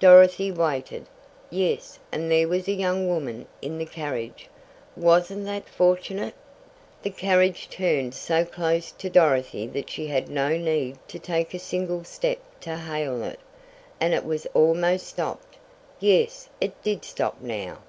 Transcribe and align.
Dorothy 0.00 0.50
waited. 0.50 1.04
Yes, 1.50 1.98
and 2.10 2.30
there 2.30 2.48
was 2.48 2.66
a 2.66 2.72
young 2.72 3.06
woman 3.08 3.46
in 3.60 3.76
the 3.76 3.84
carriage. 3.84 4.48
Wasn't 4.96 5.44
that 5.44 5.68
fortunate? 5.68 6.32
The 7.02 7.10
carriage 7.10 7.68
turned 7.68 8.14
so 8.14 8.46
close 8.46 8.90
to 8.92 9.10
Dorothy 9.10 9.66
that 9.66 9.90
she 9.90 10.06
had 10.06 10.30
no 10.30 10.56
need 10.56 10.96
to 11.08 11.18
take 11.18 11.52
a 11.52 11.58
single 11.58 12.04
step 12.04 12.38
to 12.60 12.74
hail 12.78 13.22
it. 13.22 13.38
And 14.00 14.14
it 14.14 14.24
was 14.24 14.46
almost 14.54 15.06
stopped, 15.08 15.58
yes; 16.00 16.48
it 16.58 16.82
did 16.82 17.04
stop 17.04 17.42
now. 17.42 17.80